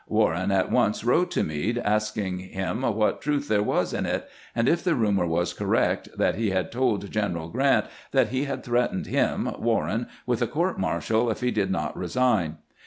[0.07, 4.67] Warren at once wrote to Meade, asking him what truth there was in it, and
[4.67, 8.45] if the rumor was correct that he had told Q eneral G rant that he
[8.45, 12.57] had threatened him (Warren) with a court mar tial if he did not resign.